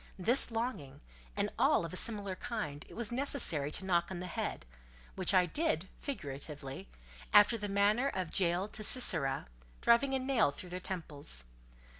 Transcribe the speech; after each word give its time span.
This 0.17 0.49
longing, 0.49 0.99
and 1.37 1.51
all 1.59 1.85
of 1.85 1.93
a 1.93 1.95
similar 1.95 2.35
kind, 2.35 2.87
it 2.89 2.95
was 2.95 3.11
necessary 3.11 3.69
to 3.69 3.85
knock 3.85 4.09
on 4.09 4.19
the 4.19 4.25
head; 4.25 4.65
which 5.13 5.31
I 5.31 5.45
did, 5.45 5.89
figuratively, 5.99 6.87
after 7.31 7.55
the 7.55 7.67
manner 7.69 8.07
of 8.07 8.35
Jael 8.39 8.67
to 8.69 8.83
Sisera, 8.83 9.45
driving 9.79 10.15
a 10.15 10.17
nail 10.19 10.49
through 10.49 10.69
their 10.69 10.79
temples. 10.79 11.43